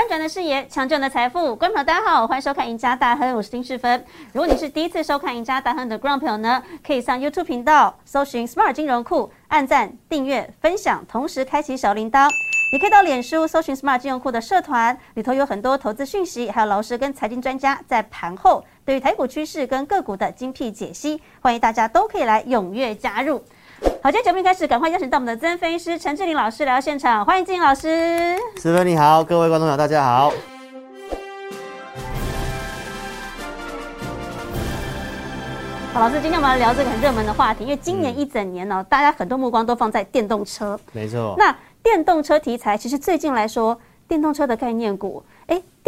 [0.00, 4.02] 翻转的视野，强劲的财富，观众朋友大家好，欢迎收看《赢家大亨》，我是丁世芬。
[4.32, 12.30] 如果你是第一次收看《赢家大亨》的观众朋友呢，可以上 YouTube 频道搜寻 Smart 金融库，按赞、订阅、分享，同时开启小铃铛。
[12.72, 23.44] 你可以到脸书搜寻 Smart 金融库的社团，里头有很多投资讯息，还有老师跟财经专家在盘后对于台股趋势跟个股的精辟解析，欢迎大家都可以来踊跃加入。
[23.80, 28.36] 好，今天节目一开始，赶快邀请到我们的资深分析师陈志玲老师来到现场，欢迎志玲老师。
[28.60, 30.32] 师芬你好，各位观众朋友大家好。
[35.94, 40.78] 好，老师，今天我们来聊这个很热门的话题，因为今年一整年呢，大家很多目光都放在电动车。
[40.92, 41.34] 没错。
[41.38, 45.39] 那电动车题材，其实最近来说，电动车的概念股，哎，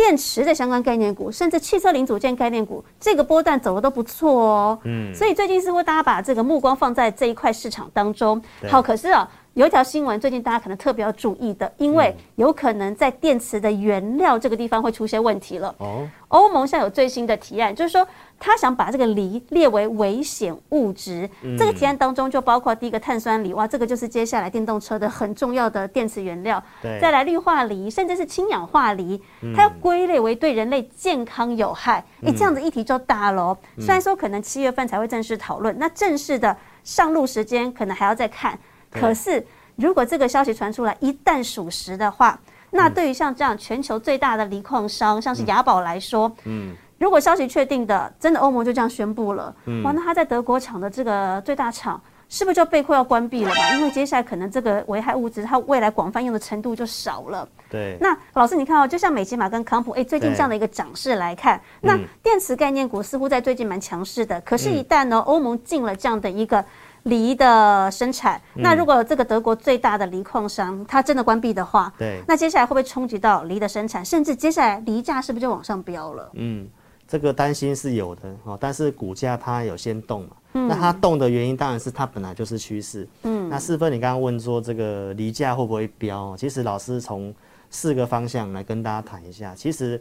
[0.02, 4.78] 电池的相关概念股，甚至汽车零组件概念股，这个波段走的都不错哦。
[4.82, 5.14] 嗯。
[5.14, 8.42] 所以最近似乎大家把这个目光放在这一块市场当中。
[8.68, 9.28] 好，可是啊。
[9.54, 15.74] 有一条新闻，最近大家可能特别要注意的，因为有可能在电池的原料这个地方会出现问题了。
[15.76, 18.06] 哦，欧盟现在有最新的提案，就是说
[18.40, 21.28] 他想把这个锂列为危险物质。
[21.58, 26.62] 这个提案当中就包括第一个碳酸锂，哇，这个就是接下来电动车的很重要的电池原料。
[26.80, 29.20] 对，再来氯化锂，甚至是氢氧化锂，
[29.54, 32.02] 它要归类为对人类健康有害。
[32.22, 33.54] 哎，这样子议题就大了。
[33.76, 38.58] 虽然说可能七月份才会正式讨论，那正式的上路时间可能还要再看。
[38.92, 39.44] 可是，
[39.76, 42.38] 如果这个消息传出来，一旦属实的话，
[42.70, 53.74] 那对于像这样全球最大的锂矿商，像是雅宝来说，嗯，如果消息确定的，真的欧盟就这样宣布了，嗯哇，那他在德国厂的这个最大厂，是不是就被迫要关闭了嘛？
[53.74, 57.46] 因为接下来可能这个危害物质，它未来广泛用的程度就少了。
[57.68, 57.98] 对。
[58.00, 64.40] 那老师，你看哦，就像美吉玛跟康普，哎，最近这样的一个涨势来看，那电池概念股似乎在最近蛮强势的。
[64.42, 66.64] 可是，一旦呢，欧盟进了这样的一个。
[67.04, 76.30] 锂的生产，那如果这个德国最大的梨矿商它真的关闭的话，对，那接下来会不会冲击到梨的生产，甚至接下来梨价是不是就往上飙了？
[76.34, 76.68] 嗯，
[77.08, 83.08] 这个担心是有的哦，但是股价它有先动嘛，那它动的原因当然是它本来就是趋势。
[83.24, 86.36] 嗯，那四分你刚刚问说这个锂价会不会飙？
[86.36, 87.34] 其实老师从
[87.68, 90.00] 四个方向来跟大家谈一下，其实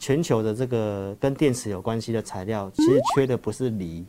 [0.00, 4.04] 全球的这个跟电池有关系的材料，其实缺的不是锂。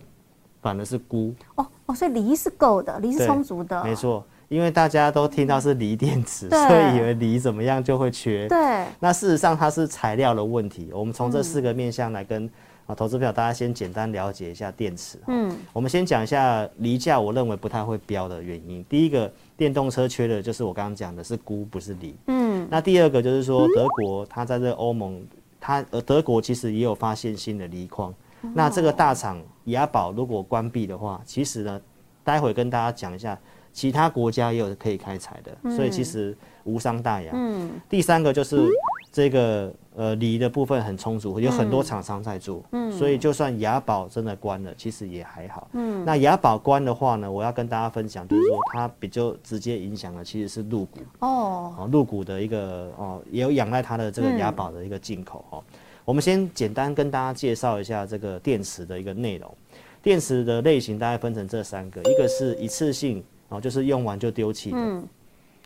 [0.62, 4.24] 反而是钴哦哦，所以锂是够的，锂是充足的，没错。
[4.48, 8.50] 因为大家都听到是锂电池，所以以为锂怎么样就会缺。
[8.50, 10.90] 对，那事实上它是材料的问题。
[10.92, 12.50] 我们从这四个面向来跟
[12.86, 15.18] 啊投资票大家先简单了解一下电池。
[15.28, 18.84] 嗯，我们先讲一下锂价，我认为不太会飙的原因。
[18.90, 22.14] 第一个，电动车缺的就是我刚刚讲的是钴，不是锂。
[22.28, 25.26] 嗯，那第二个就是说德国它在这欧盟，
[25.62, 28.14] 它呃德国其实也有发现新的锂矿。
[28.54, 31.82] 那这个大厂雅宝如果关闭的话，其实呢，
[32.24, 33.38] 待会跟大家讲一下，
[33.72, 37.32] 其他国家也有可以开采的，所以其实无伤大雅。
[37.34, 37.70] 嗯。
[37.90, 38.68] 第三个就是
[39.12, 45.68] 这个呃锂的部分很充足，有很多厂商在做，嗯，所以就算雅宝真的关了，其实也还好。
[45.74, 46.04] 嗯。
[46.06, 55.64] 那雅宝关的话呢，我要跟大家分享，就是说它比较直接影响的其实是入股哦，哦入股的一个哦，也有仰赖它的这个雅宝的一个进口哦。
[56.03, 59.56] 我们先简单跟大家介绍一下这个电池的一个内容。
[60.01, 64.78] 电池的类型大概分成这三个，一个是一次性哦，就是用完就丢弃的；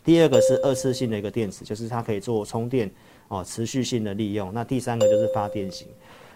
[0.04, 2.90] 第二个是二次性的一个电池，就是它可以做充电
[3.28, 4.52] 哦，持续性的利用。
[4.52, 5.88] 那第三个就是发电型。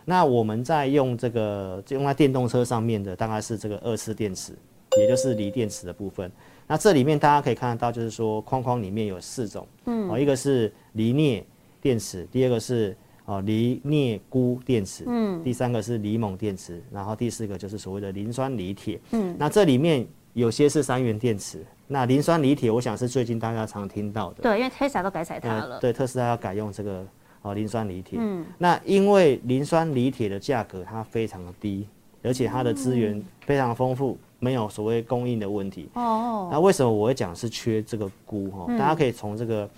[0.07, 4.55] 那我们在用这个用在电动车上面的，大概是这个二次电池，
[4.99, 6.33] 也就是锂电池的部分。
[6.67, 11.45] 那这里面大家可以看得到，就是说框框里面有四种，嗯，哦，一个是锂镍
[11.83, 12.97] 电池，第二个是。
[13.31, 27.07] 哦，锂镍钴电池，嗯，第三个是锂锰电池，然后第四个就是所谓的磷酸锂铁，嗯，那这里面有些是三元电池，那磷酸锂铁，我想是最近大家常听到的，对，因为特斯拉都改采它了，对，特斯拉要改用这个
[27.43, 31.87] 哦磷酸锂铁，嗯，那因为磷酸锂铁的价格它非常的低，
[32.25, 38.67] 而且它的资源非常丰富，没有所谓供应的问题，哦，那为什么我会讲是缺这个钴哈？
[38.77, 39.71] 大家可以从这个。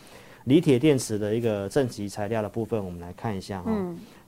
[0.45, 3.71] 锂铁电池的一个正极材料的部分，我们来看一下哈。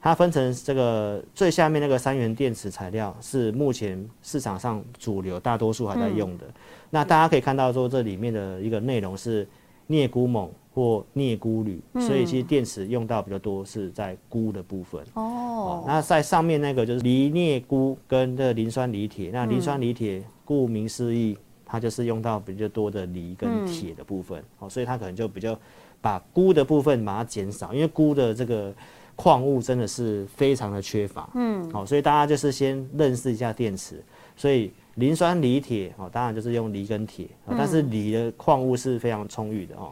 [0.00, 6.44] 它分成这个最下面那个三元电池材料，是目前市场上主流，大多数还在用的。
[6.90, 9.48] 那大家可以看到说，这里面的一个内容是
[9.86, 15.02] 镍钴锰或镍钴铝，所以其实电池用到比较多是在钴的部分。
[15.14, 15.82] 哦。
[15.86, 19.30] 那在上面那个就是锂镍钴跟这磷酸锂铁。
[19.32, 21.34] 那磷酸锂铁顾名思义，
[21.64, 24.44] 它就是用到比较多的锂跟铁的部分。
[24.58, 25.58] 哦，所以它可能就比较。
[26.04, 28.70] 把钴的部分把它减少，因为钴的这个
[29.16, 31.30] 矿物真的是非常的缺乏。
[31.34, 34.04] 嗯，好，所以大家就是先认识一下电池。
[34.36, 39.90] 所以磷酸锂铁，哦，当然就是用锂跟铁，但是锂的矿物是非常充裕的哦。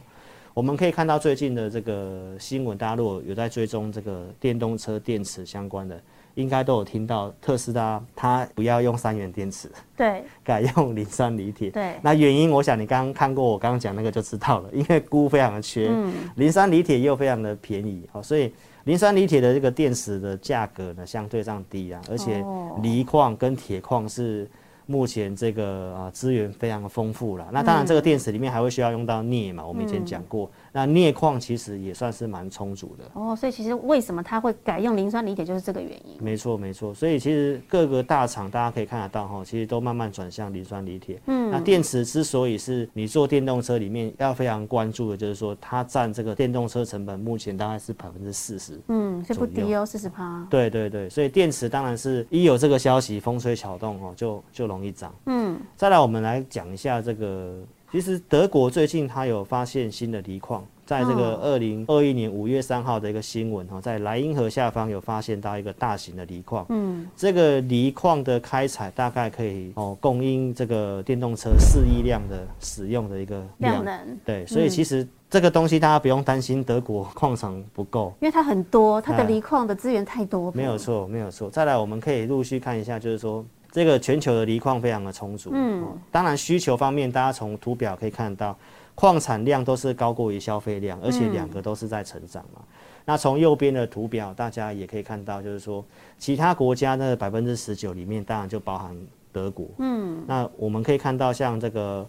[0.52, 5.98] 我们可以看到最近的这个新闻，大家如果有在追踪这个电动车电池相关的，
[6.34, 11.70] 应该都有听到特斯拉它不要用三元电池，对， 改用磷酸锂铁。
[11.70, 15.90] 对，那原因我想你刚刚看过我刚刚讲那个就知道了，因为钴非常的缺，
[16.36, 18.52] 磷酸锂铁又非常的便宜，好，所以
[18.84, 22.44] 磷酸锂铁的这个电池的价格呢相对上低啊，而且
[22.82, 24.48] 锂矿跟铁矿是。
[24.84, 30.50] 目前这个啊资源非常的丰富了，那当然这个电池里面还会需要用到镍嘛，我们以前讲过。
[30.72, 36.16] 那镍矿其实也算是蛮充足的哦，所以其实为什么它会改用磷酸锂铁，就是这个原因。
[36.18, 41.20] 没错没错，所以其实各个大厂大家可以看得到哈，其实都慢慢转向磷酸锂铁。
[41.26, 48.80] 嗯，那电池之所以是你做电动车里面要非常关注的，就是说它占这个电动车成本目前大概是百分之四十。
[48.88, 50.46] 嗯，是不低哦，四十趴。
[50.48, 55.14] 对对对，所以电池当然是一有这个消息，风吹草动哦，就就容易涨。
[55.26, 57.62] 嗯，再来我们来讲一下这个。
[57.92, 66.64] 其实德国最近它有发现新的锂矿，在这个二零二一年五月三号的一个新闻哈，在莱茵河下方有发现到一个大型的锂矿。
[66.70, 74.18] 嗯，这个锂矿的开采大概可以哦供应这个电动车四亿辆的使用的一个量能。
[74.24, 80.50] 对，所以其实这个东西大家不用担心德国矿场不够，因为它很多，它的锂矿的资源太多。
[80.52, 81.50] 没有错，没有错。
[81.50, 83.44] 再来，我们可以陆续看一下，就是说。
[83.72, 88.54] 这个全球的锂矿非常的充足，嗯，当然需求方面，大家从图表可以看到，
[88.94, 92.60] 矿产量都是高过于消费量，而且两个都是在成长嘛。
[93.06, 95.82] 那从右边的图表，大家也可以看到，就是说
[96.18, 98.94] 其他国家的百分之十九里面，当然就包含
[99.32, 102.06] 德国，嗯，那我们可以看到像这个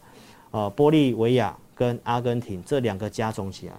[0.51, 3.73] 呃玻利维亚跟阿根廷这两个加总起来。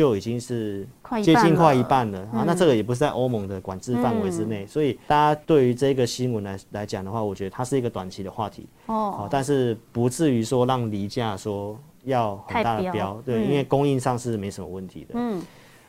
[0.00, 0.88] 就已经是
[1.22, 2.20] 接近快一半了。
[2.32, 2.42] 啊！
[2.46, 8.66] 那这个也不是在欧盟的管制范围之内，所以大家对于这个新闻来来讲的话，我觉得它是一个短期的话题。
[8.86, 15.08] 哦，但是不至于说让离价说要很大的标，对，因为供应上是没什么问题的。
[15.12, 15.42] 嗯，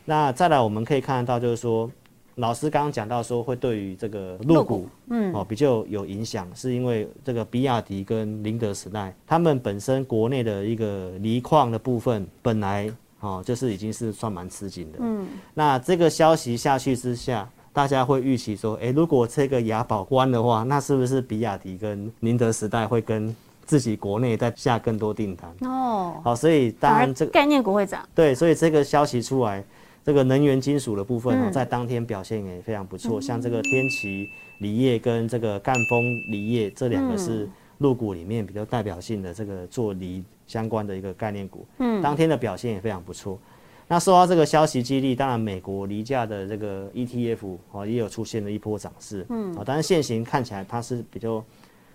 [0.03, 1.89] 那再来我们可以看得到，就是说
[2.35, 12.91] 老师刚刚讲到说会对于这个入股，嗯，哦比较有影响，是因为这个比亚迪跟宁德时代他们本身国内的一个锂矿的部分本来。
[13.21, 14.97] 哦，就是已经是算蛮吃紧的。
[14.99, 23.33] 嗯，那这个消息下去之下，大家会预期说，哎，如果这个雅宝关的话，那是不是比亚迪跟宁德时代会跟
[23.63, 25.69] 自己国内再下更多订单？
[25.69, 28.03] 哦，好，所以当然这个概念股会涨。
[28.15, 29.63] 对，所以这个消息出来，
[30.03, 34.27] 这个能源金属的部分在当天表现也非常不错，像这个天齐
[34.61, 37.47] 锂业跟这个赣锋锂业这两个是
[37.77, 40.23] 入股里面比较代表性的这个做锂。
[40.51, 43.39] 相关的一个概念股，嗯，当天的表现也非常不错。
[43.87, 51.41] 那受到这个消息激励，当然美国离价的这个 ETF 哦也有出现了一波涨势，嗯，啊，当然现行看起来它是比较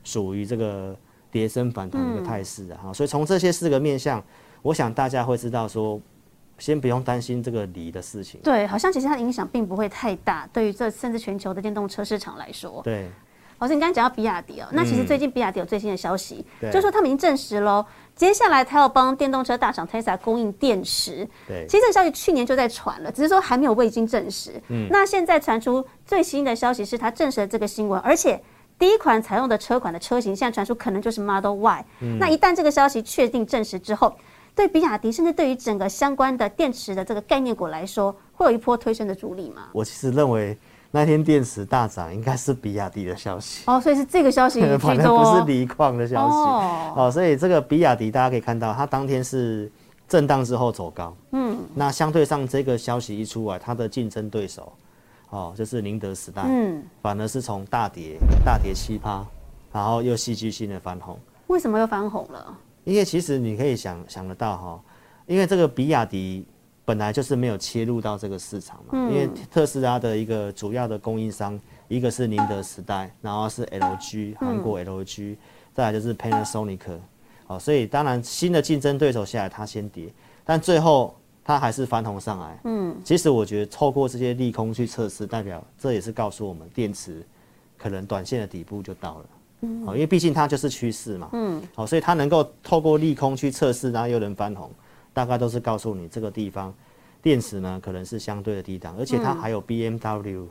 [0.03, 0.97] 属于这个
[1.31, 4.25] 跌升反弹的一个态势啊，所以从这些四个面向，
[4.63, 6.01] 我想大家会知道说，
[6.57, 8.41] 先不用担心这个锂的事情。
[8.43, 12.81] 对，好像其实它影响并不会太大，对于这甚至全球的电动车市场来说。
[12.83, 13.11] 对。
[13.59, 17.83] 老师，你刚刚讲到比亚迪哦，那其实最近比亚迪有最新的消息，就是说他们已经证实喽，
[18.17, 21.29] 接下来他要帮电动车大厂 Tesla 供应电池。
[21.47, 24.61] 对，其实这个消息去年就在传了，只是说还没有未经证实。
[24.69, 28.43] 嗯，那现在传出最新的消息是他证实了这个新闻，而且
[28.79, 31.85] 第一款采用的车款的车型现在传出可能就是 Model Y。
[32.01, 34.17] 嗯，那一旦这个消息确定证实之后，
[34.55, 39.69] 对比亚迪甚至对于整个相关的电池的这个概念股来说，会有一波推升的助力吗？
[39.73, 40.59] 我其实认为。
[40.97, 46.35] 那天电池大涨，应该是比亚迪的消息哦，所以是这个消息 反正不是锂矿的消息
[46.99, 47.11] 哦。
[47.13, 49.71] 所以这个比亚迪大家可以看到，它当天是
[50.09, 54.73] 震荡之后走高，嗯，那相对上这个消息一出来，它的竞争对手
[55.29, 59.23] 哦，就是宁德时代，嗯，反而是从大跌大跌七趴，
[59.71, 61.19] 然后又戏剧性的翻红。
[61.49, 62.57] 为什么又翻红了？
[62.85, 64.81] 因为其实你可以想想得到哈，
[65.27, 66.47] 因为这个比亚迪。
[66.87, 75.37] 本来就是没有切入到这个市场嘛，因为特斯拉的一个主要的供应商，一个是宁德时代，然后是 LG 韩国 LG，
[75.75, 76.79] 再来就是 Panasonic，
[77.45, 80.09] 好，所以当然新的竞争对手下来，它先跌，
[80.45, 81.13] 但最后
[81.45, 82.61] 它还是翻红上来。
[82.63, 87.21] 嗯，其实我觉得透过这些利空去测试，代表这也是告诉我们电池
[87.77, 89.27] 可能短线的底部就到了。
[89.63, 91.31] 嗯，好，因为毕竟它就是趋势嘛。
[91.33, 94.71] 嗯，好，所以它能够透过利空去测试，然后又能翻红。
[95.17, 96.75] 大概都是告诉你这个地方
[97.23, 100.47] 电池呢，可能是相对的低档，而且它还有 B M W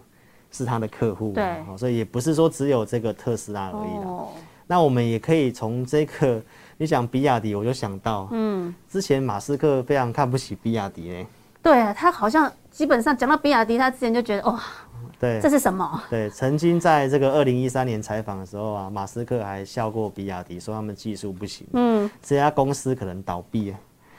[0.50, 4.24] 是它的客户，对，所以也不是说只有这个特斯拉而已啦。
[4.66, 6.42] 那我们也可以从这个，
[6.78, 11.28] 你讲比亚迪，我就想到，嗯，之前马斯克非常看不起比亚迪呢。
[11.62, 14.60] 对啊，他好像基本上讲到比亚迪，他之前就觉得，哇，
[15.20, 16.02] 对，这是什么？
[16.10, 23.78] 对，曾经在这个二零一三年采访的时候啊，马斯克还笑过比亚迪，说他们技术不行，嗯，这家公司可能倒闭了。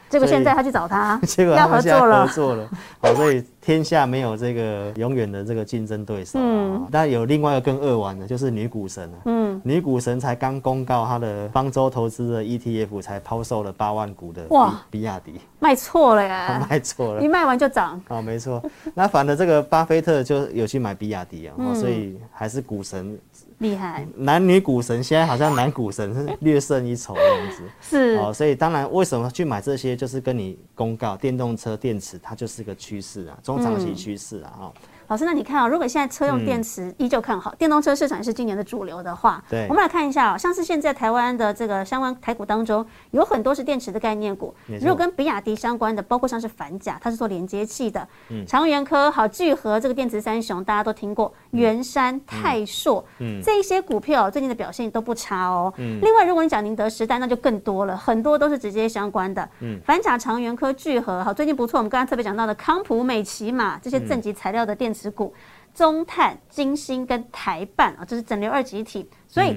[0.08, 2.32] 结果现在他去找他， 结果要合作了合。
[2.32, 2.68] 作了，
[3.00, 6.86] 好， 所以天下没有这个永远的这个竞争对手嗯。
[6.90, 9.18] 但有另外一个更恶玩的，就是女股神啊。
[9.24, 17.28] 嗯，女股神才刚公告她的方舟投资的 ETF 才抛售了八万股的哇比比亚迪，卖错了她耶， 卖错了一。
[17.28, 18.00] 卖完就涨。
[18.08, 18.62] 哦，没错。
[18.94, 23.18] 那反正这个巴菲特就有去买比亚迪啊，所以还是股神，
[23.58, 27.62] 厉害，男女股神现在好像男股神是略胜一筹这样子。
[27.80, 28.18] 是。
[28.18, 34.72] 哦，所以当然为什么去买这些，就是跟你公告电动车电池它就是个趋势啊，中长期趋势啊，哦，
[35.08, 44.52] 老师，那你看啊、如果现在车用电池依旧看好，电动车市场是今年的主流的话，对我们来看一下、哦，像是现在台湾的这个相关台股当中，有很多是电池的概念股。
[44.80, 55.72] 如果跟比亚迪相关的，包括像是反甲，它是做连接器的，嗯长源科、好聚合这个电池三雄，大家都听过，元山、泰硕，嗯这一些股票最近的表现都不差哦。
[55.76, 59.48] 另外，如果你讲宁德时代，那就更多了，很多都是直接相关的。
[59.60, 61.78] 嗯反甲、长源科、聚合，好，最近不错。
[61.78, 65.32] 我们刚刚特别讲到的康普、美骑马这些嗯正极材料的电池股。
[65.74, 69.56] 中碳、金星跟台办啊，这是整流二极体，所以、嗯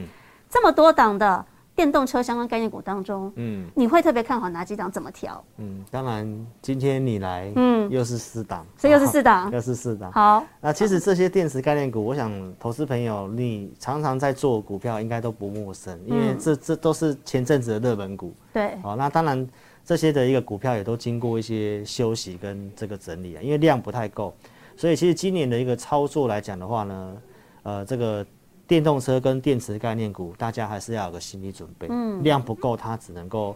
[0.50, 4.92] 这么多档的电动车相关概念股当中，嗯你会特别看好哪几档？
[4.92, 5.42] 怎么挑？
[5.58, 10.12] 嗯，当然今天你来，嗯嗯，又是四档，所以又是四档 又是四档。
[10.12, 18.34] 好，那其实这些电池概念股，我想投资朋友你常常在做股票，应该都不陌生，因为这这都是前阵子的热门股。
[18.52, 19.48] 对，好，那当然
[19.86, 24.36] 这些的一个股票也都经过一些休息跟这个整理啊，因为量不太够，
[24.80, 27.18] 所以其实今年的一个操作来讲的话呢，
[27.64, 28.26] 呃，这个
[28.66, 33.54] 电动车跟电池概念股，大家还是要有个心理准备，嗯，量不够，它只能够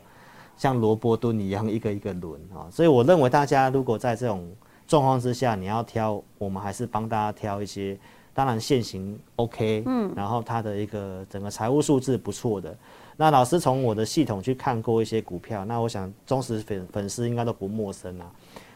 [0.58, 4.46] 像萝卜蹲一样一个一个轮啊，所以我认为大家如果在这种
[4.86, 7.98] 状况之下，你要挑，我们还是帮大家挑一些。
[8.36, 12.76] 当然现行 OK，嗯，然后它的一个整个财务数字不错的，
[13.16, 18.26] 那老师从我的系统去看过一些股票，那我想忠实粉粉丝应该都不陌生啦。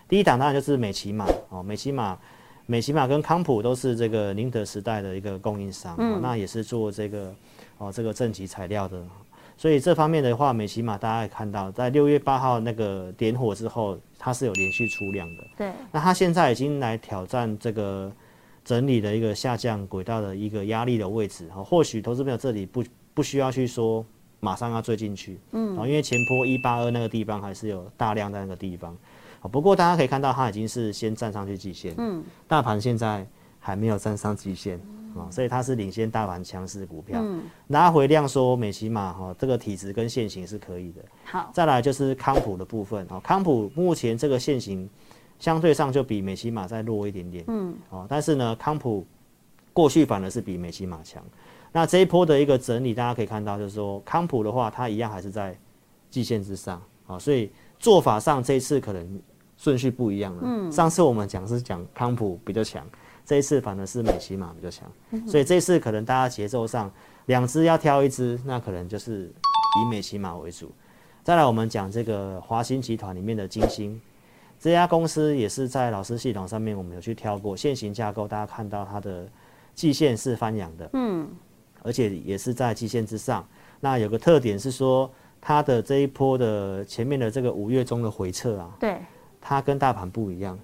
[0.08, 2.16] 第一档当然就是美骑马哦，美骑马、
[2.68, 7.34] 美骑马跟康普都是这个宁德时代的一个供应商，哦、那也是做这个
[7.80, 9.04] 哦这个正极材料的。
[9.58, 15.44] 所以这方面的话，美骑马大家也看到，在六月八号那个点火之后，它是有连续出量的。
[15.58, 18.12] 对，那它现在已经来挑战这个
[18.64, 22.84] 整理的一个下降轨道的一个压力的位置哈，或许投资朋友这里不
[23.16, 24.06] 不需要去说
[24.40, 29.00] 马上要追进去，嗯，因为前坡一八二那个地方还是有大量在那个地方，好，
[29.48, 33.25] 不过大家可以看到它已经是先站上去季线，嗯，大盘现在
[33.60, 34.80] 还没有站上季线。
[35.16, 41.01] 啊，所以它是领先大盘强势股票，嗯，拿回量说美骑马哈，这个体质跟现行是可以的。
[41.24, 44.88] 好，再来就是康普的部分啊，康普目前这个现行
[45.39, 49.08] 相对上就比美骑马再弱一点点，嗯，哦，但是呢，康普
[49.74, 51.24] 过去反而是比美骑马强。
[51.72, 55.58] 那这一波的一个整理，大家可以看到，就是说康普的话，它一样还是在
[56.12, 57.50] 季线之上啊，所以
[57.80, 59.20] 做法上这一次可能
[59.58, 60.42] 顺序不一样了。
[60.46, 62.86] 嗯，上次我们讲是讲康普比较强，
[63.26, 64.90] 这一次反而是美骑马比较强，
[65.28, 66.92] 所以这一次可能大家节奏上
[67.26, 69.26] 两只要挑一只，那可能就是
[69.82, 70.72] 以美骑马为主。
[71.24, 74.00] 再来，我们讲这个华兴集团里面的金星
[74.60, 79.28] 这家公司，也是在老师系统上面我们有去挑过现行架构，大家看到它的
[79.76, 81.28] 季线是翻阳的，嗯，
[81.84, 83.46] 而且也是在季线之上。
[83.80, 85.12] 那有个特点是说，
[85.42, 88.98] 它的这一波的前面的这个五月中的回撤啊，对，
[89.50, 90.60] 它跟大盘不一样，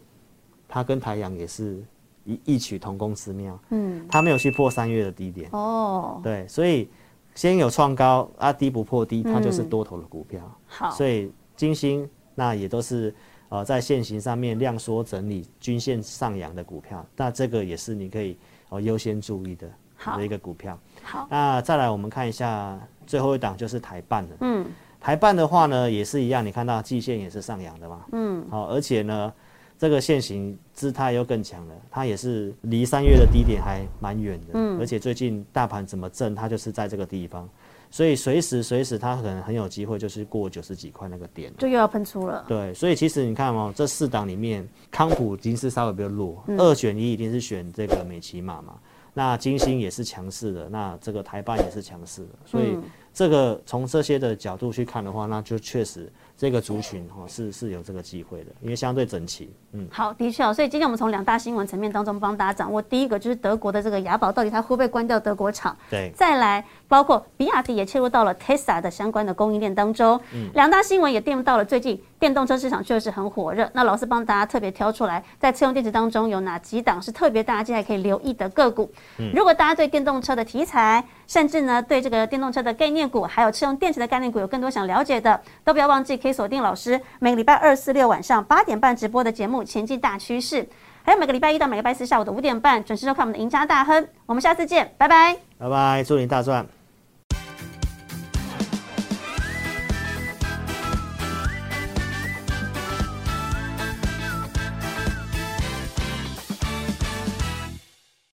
[0.67, 1.81] 它跟台阳也是
[2.25, 6.89] 异异曲同工之妙，嗯，它没有去破三月的低点，哦，对，所以
[7.33, 10.41] 先有创高啊，低不破低，它就是多头的股票。
[10.65, 13.15] 好，所以金星那也都是
[13.47, 18.37] 呃在现行上面量缩整理、均线上扬的股票，那这个也是你可以
[18.67, 20.17] 呃优先注意的好。
[20.17, 20.77] 的一个股票。
[21.03, 24.65] 好，那再来我们看一下最后一档就是台办的，嗯，
[25.03, 29.33] 台办的话呢也是一样，你看到季线也是上扬的嘛，嗯，好、而且呢
[29.77, 37.47] 这个线型姿态又更强了，它也是离三月的低点还蛮远的，嗯，而且最近大盘怎么震，它就是在这个地方。
[37.91, 41.57] 所以随时随时它可能很有机会就是过九十几块那个点了。
[41.59, 48.75] 就又要喷出了，对，所以其实你看哦，这四档里面，康普已经是稍微比较弱，二选一一定是选这个美骑马嘛。
[49.13, 52.75] 那金星也是强势的，那这个台办也是强势的，所以
[53.13, 59.53] 这个从这些的角度去看的话，那就确实这个族群哈是是有这个机会的，因为相对整齐。
[59.73, 70.19] 嗯，好，的确哦，所以今天我们从两大新闻层面当中帮大家掌握，第一个就是德国的这个雅宝到底它会不会关掉德国厂，对，再来，包括比亚迪也切入到了 Tesla 的相关的供应链当中。
[70.33, 73.69] 嗯两大新闻也电到了最近电动车市场确实很火热。
[73.73, 78.91] 那老师帮大家特别挑出来，在车用电池当中有哪几档是特别大家接下来可以留意的个股。
[79.19, 90.63] 嗯如果大家对电动车的题材，甚至呢对这个电动车的概念股，还有车用电池的概念股有更多想了解的，都不要忘记可以锁定老师每个礼拜二、四、六晚上八点半直播的节目《前进大趋势》。
[91.01, 96.82] 还有每个礼拜一到每个礼拜四下午的五点半准时收看我们的赢家大亨，我们下次见，拜拜，拜拜，祝您大赚。